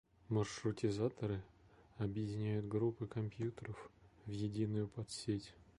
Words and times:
Маршрутизаторы 0.29 1.43
объединяют 1.99 2.67
группы 2.67 3.05
компьютеров 3.05 3.91
в 4.25 4.31
единую 4.31 4.87
подсеть 4.87 5.53